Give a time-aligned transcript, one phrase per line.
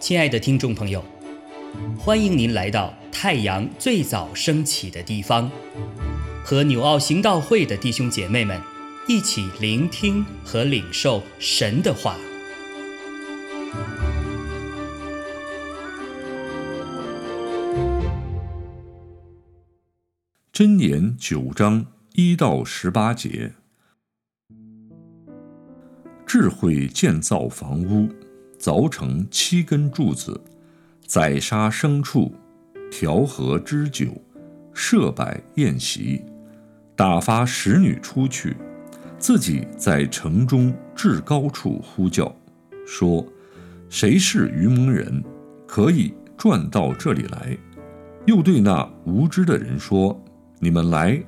[0.00, 1.04] 亲爱的听众朋友，
[1.96, 5.48] 欢迎您来到太阳最早升起的地方，
[6.42, 8.60] 和纽奥行道会的弟兄姐妹们
[9.06, 12.16] 一起聆听和领受神的话。
[20.52, 23.52] 箴言九章一到十八节：
[26.32, 28.08] 智慧建造房屋。
[28.56, 30.40] 凿成七根柱子，
[31.04, 32.32] 宰杀牲畜，
[32.88, 34.06] 调和脂酒，
[34.72, 36.22] 设摆宴席，
[36.94, 38.56] 打发使女出去，
[39.18, 42.32] 自己在城中至高处呼叫，
[42.86, 43.26] 说
[43.90, 45.24] ：“谁是愚蒙人，
[45.66, 47.58] 可以转到这里来？”
[48.26, 50.22] 又对那无知的人说
[50.60, 51.20] ：“你们来，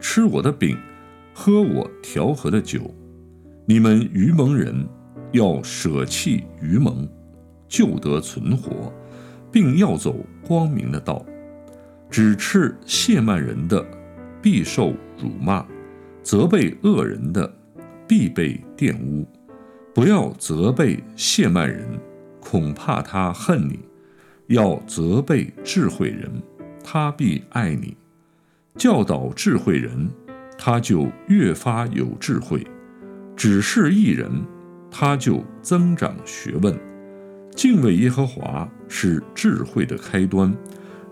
[0.00, 0.76] 吃我的饼，
[1.32, 2.92] 喝我调和的酒。
[3.68, 4.84] 你们愚蒙人。”
[5.32, 7.06] 要舍弃愚蒙，
[7.68, 8.90] 就得存活，
[9.52, 11.22] 并要走光明的道。
[12.10, 13.84] 只斥亵慢人的，
[14.40, 15.66] 必受辱骂；
[16.22, 17.52] 责备恶人的，
[18.06, 19.28] 必被玷污。
[19.94, 21.86] 不要责备亵慢人，
[22.40, 23.76] 恐怕他恨你；
[24.46, 26.42] 要责备智慧人，
[26.82, 27.94] 他必爱你。
[28.76, 30.08] 教导智慧人，
[30.56, 32.60] 他就越发有智慧；
[33.38, 34.30] 只是一人。
[34.90, 36.74] 他就增长学问，
[37.54, 40.52] 敬畏耶和华是智慧的开端，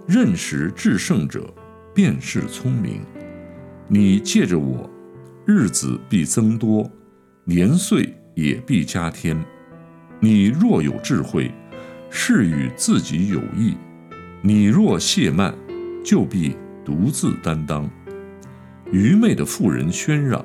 [0.08, 1.52] 认识至圣者
[1.94, 3.02] 便是聪明。
[3.86, 4.90] 你借着我，
[5.44, 6.90] 日子必增多，
[7.44, 9.38] 年岁也必加添。
[10.20, 11.52] 你若有智慧，
[12.08, 13.76] 是与自己有益；
[14.40, 15.54] 你若懈慢，
[16.02, 17.88] 就必独自担当。
[18.90, 20.44] 愚昧的妇人喧嚷，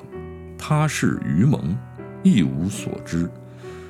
[0.64, 1.76] 他是愚蒙。
[2.22, 3.28] 一无所知，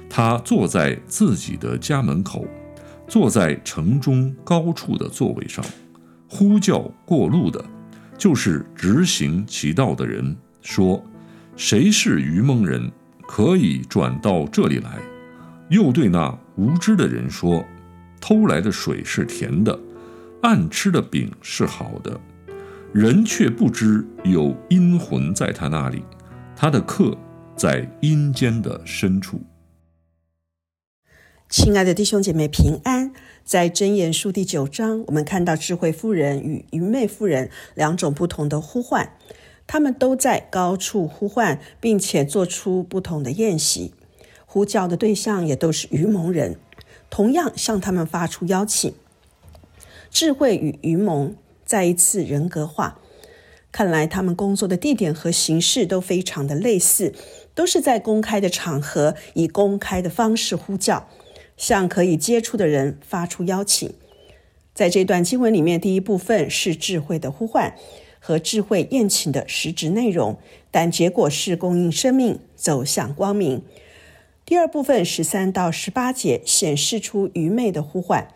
[0.08, 2.46] 他坐在自己的家门口，
[3.06, 5.62] 坐在城中高处的座位上，
[6.30, 7.62] 呼叫过路的，
[8.16, 11.04] 就是直行其道的人，说
[11.56, 12.90] ：“谁是愚蒙人，
[13.28, 14.98] 可以转到这里来？”
[15.68, 17.62] 又对那无知的人说
[18.18, 19.78] ：“偷来的水是甜的，
[20.40, 22.18] 暗吃的饼是好的，
[22.94, 26.02] 人却不知有阴魂在他那里，
[26.62, 27.18] 他的客。”
[27.54, 29.40] 在阴间的深处，
[31.50, 33.12] 亲爱的弟兄姐妹平安。
[33.44, 39.16] 在箴言书第九章，我们看到智慧妇人与愚昧妇人两种不同的呼唤，
[39.66, 43.92] 他们都在高处呼唤，并且做出不同的宴席，
[44.46, 46.56] 呼叫的对象也都是愚蒙人，
[47.10, 48.94] 同样向他们发出邀请。
[50.10, 51.36] 智慧与愚蒙
[51.66, 52.98] 再一次人格化。
[53.72, 57.14] 看来他们工作的地点和形式都非常的类似，
[57.54, 61.08] 都是在公开的场合以公开的方式呼叫，
[61.56, 63.90] 向可以接触的人发出邀请。
[64.74, 67.74] 在这段经文里面，第一部分是智慧的呼唤
[68.20, 70.38] 和智慧宴请的实质内容，
[70.70, 73.62] 但结果是供应生命走向光明。
[74.44, 78.28] 第二部分十三到十八节显示出愚昧的呼唤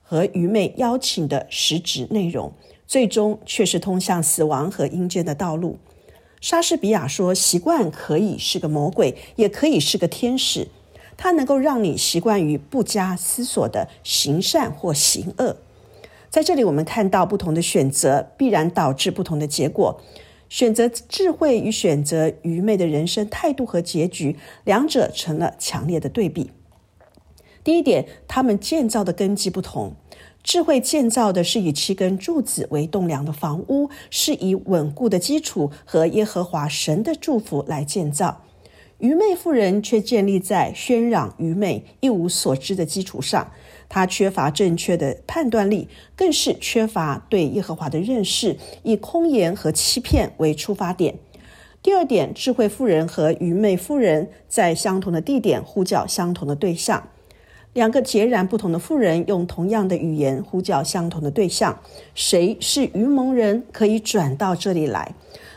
[0.00, 2.54] 和愚昧邀请的实质内容。
[2.92, 5.78] 最终却是通向死亡和阴间的道路。
[6.42, 10.68] 莎士比亚说：“习惯可以是个魔鬼，也可以是个天使。
[11.16, 15.56] 它能够让你习惯于不加思索的行善或行恶。”
[16.28, 19.98] 在这里，我们看到不同的选择必然导致不同的结果。
[20.50, 26.50] 选择智慧与选择愚昧的人生态度和结局，两者成了强烈的对比。
[27.64, 29.96] 第一点，他们建造的根基不同。
[30.42, 38.42] 智慧建造的是以七根柱子为栋梁的房屋，是以稳固的基础和耶和华神的祝福来建造。
[38.98, 43.50] 愚昧妇人却建立在喧嚷愚昧、一无所知的基础上，
[43.88, 51.16] 她缺乏正确的判断力，更是缺乏对耶和华的认识，以空言和欺骗为出发点。
[51.82, 57.08] 第二点，智慧妇人和愚昧妇人在相同的地点呼叫相同的对象。
[57.74, 61.78] 两个截然不同的妇人用同样的语言呼叫相同的对象。
[62.14, 63.64] 谁是愚蒙人？
[63.72, 65.14] 可以转到这里来。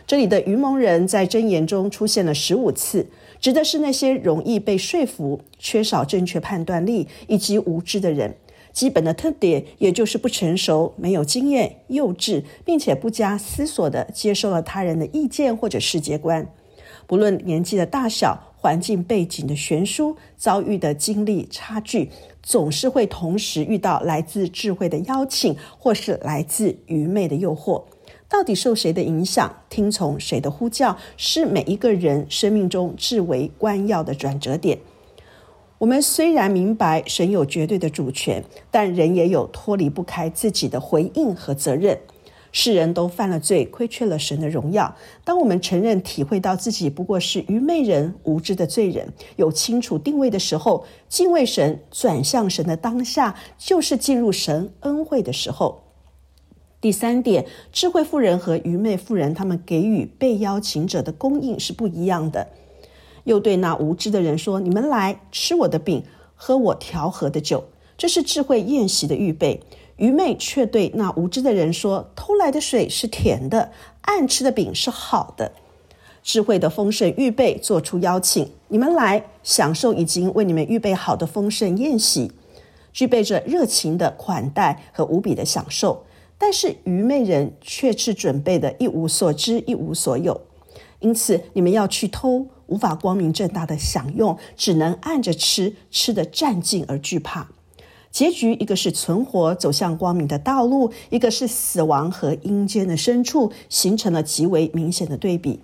[0.07, 3.07] 这里的愚蒙人在箴言中出现了十五次，
[3.41, 8.35] 指的是那些容易被说服、缺少正确判断力以及无知的人。
[8.71, 16.47] 基本的特点也就是不成熟、没有经验、幼稚，并且不加思索地接受了他人的意见或者世界观。
[17.07, 18.44] 不论年纪的大小。
[18.65, 22.09] 环境背景的悬殊，遭遇的经历差距，
[22.41, 27.83] 总是会同时遇到来自智慧的邀请，或是来自愚昧的诱惑。
[28.27, 34.79] 到底受谁的影响，听从谁的呼叫，是每一个人生命中至为关要的转折点。
[35.77, 41.99] 我们虽然明白神有绝对的主权，但人也有脱离不开自己的回应和责任。
[42.57, 44.95] 世人都犯了罪，亏缺了神的荣耀。
[45.25, 55.83] 当我们承认、体会到自己不过是愚昧人、无知的罪人，有清楚定位的时候，敬畏神、转向神的当下，就是进入神恩惠的时候。
[56.79, 62.47] 第三点，智慧妇人和愚昧妇人，他们给予被邀请者的供应是不一样的。
[63.25, 66.05] 又对那无知的人说：“你们来吃我的饼，
[66.35, 67.65] 喝我调和的酒，
[67.97, 69.61] 这是智慧宴席的预备。”
[69.97, 73.71] 愚昧却对那无知的人说：“偷来的水是甜的，
[74.01, 75.53] 暗吃的饼是好的。”
[76.21, 82.31] 智慧的丰盛预备做出邀请，你们来享受已经为你们预备好的丰盛宴席，
[82.91, 86.03] 具备着热情的款待和无比的享受。
[86.37, 90.41] 但是愚昧人却是准备的一无所知，一无所有。
[90.99, 97.47] 因此，你们要去偷，无法光明正大的享用，只能按着吃，吃的占尽而惧怕。
[98.15, 105.59] 结局，一个是存活走向光明的道路，一个是死亡和阴间的深处，形成了极为明显的对比。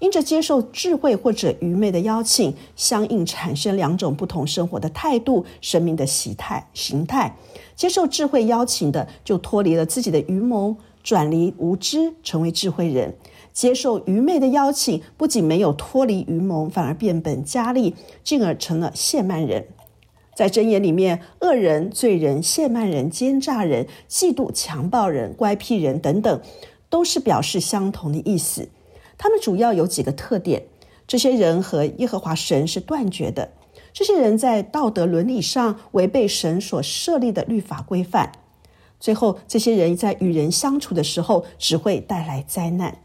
[0.00, 6.68] 因着接受智慧或者愚昧的邀请，相应产生两种不同生活的态度、生命的形态。
[6.74, 7.36] 形态
[7.76, 13.12] 接受智慧邀请的，就脱离了自己的愚蒙，转离无知，成为智慧人；
[13.52, 17.94] 接受愚昧的邀请，不仅没有脱离愚蒙，反而变本加厉，
[18.24, 19.68] 进而成了亵慢人。
[20.36, 26.42] 在箴言里面，恶人、罪人、亵慢人、奸诈人、嫉妒、强暴人、乖僻人等等，
[26.90, 28.68] 都是表示相同的意思。
[29.16, 30.64] 他们主要有几个特点：
[31.06, 33.48] 这些人和耶和华神是断绝的；
[33.94, 38.30] 这些人在道德伦理上违背神所设立的律法规范；
[39.00, 42.98] 最后，这些人在与人相处的时候只会带来灾难。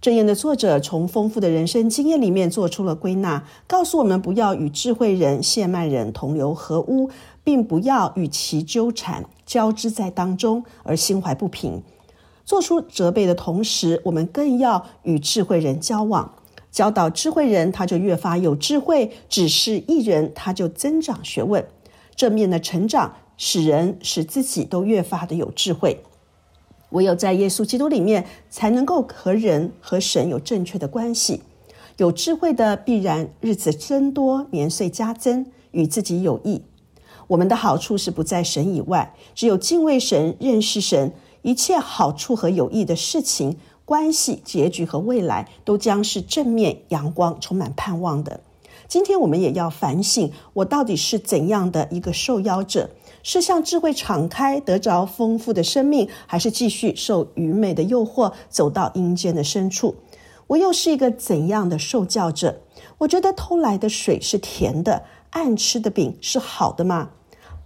[0.00, 7.10] 箴言的作者从丰富的人生经验里面做出了归纳，告诉我们不要与智慧人、谢曼人同流合污，
[7.42, 11.82] 并不要与其纠缠、交织在当中而心怀不平。
[12.44, 16.32] 做出责备的同时，我们更要与智慧人交往，
[16.70, 21.66] 教导智慧人，他就越发有智慧；指示一人，他就增长学问。
[22.14, 26.04] 正面的成长，使人使自己都越发的有智慧。
[26.90, 31.42] 唯有在耶稣基督里面，才能够和人和神有正确的关系。
[31.98, 36.62] 有智慧的必然日子增多，年岁加增，与自己有益。
[37.26, 41.12] 我们的好处是不在神以外，只有敬畏神、认识神，
[41.42, 48.40] 一切好处和有益的事情、关系、结局和未来，都将是正面、阳光、充满盼望的。
[48.88, 52.88] 今天我们也要反省，我到底是怎样的一个受邀者？
[53.22, 59.96] 是向智慧敞开，得着丰富的生命，还是继续受愚昧的诱惑，走到阴间的深处？
[60.46, 62.62] 我又是一个怎样的受教者？
[62.96, 65.02] 我觉得偷来的水是甜的，
[65.32, 67.10] 暗吃的饼是好的吗？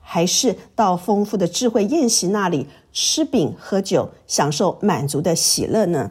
[0.01, 6.11] 还是到丰富的智慧宴席那里吃饼喝酒，享受满足的喜乐呢？